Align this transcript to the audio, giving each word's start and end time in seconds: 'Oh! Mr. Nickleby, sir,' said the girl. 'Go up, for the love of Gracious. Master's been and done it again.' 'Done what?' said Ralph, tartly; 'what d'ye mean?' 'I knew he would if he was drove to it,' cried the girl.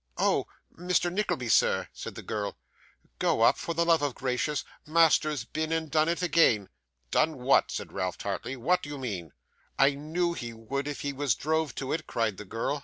'Oh! 0.17 0.47
Mr. 0.75 1.13
Nickleby, 1.13 1.47
sir,' 1.49 1.87
said 1.93 2.15
the 2.15 2.23
girl. 2.23 2.57
'Go 3.19 3.41
up, 3.43 3.55
for 3.59 3.75
the 3.75 3.85
love 3.85 4.01
of 4.01 4.15
Gracious. 4.15 4.63
Master's 4.83 5.45
been 5.45 5.71
and 5.71 5.91
done 5.91 6.09
it 6.09 6.23
again.' 6.23 6.69
'Done 7.11 7.37
what?' 7.37 7.69
said 7.69 7.93
Ralph, 7.93 8.17
tartly; 8.17 8.55
'what 8.55 8.81
d'ye 8.81 8.97
mean?' 8.97 9.31
'I 9.77 9.89
knew 9.93 10.33
he 10.33 10.53
would 10.53 10.87
if 10.87 11.01
he 11.01 11.13
was 11.13 11.35
drove 11.35 11.75
to 11.75 11.93
it,' 11.93 12.07
cried 12.07 12.37
the 12.37 12.45
girl. 12.45 12.79